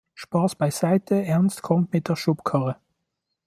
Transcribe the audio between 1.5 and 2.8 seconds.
kommt mit der Schubkarre!